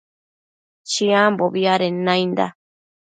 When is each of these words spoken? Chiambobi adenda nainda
Chiambobi 0.91 1.61
adenda 1.73 2.03
nainda 2.13 2.45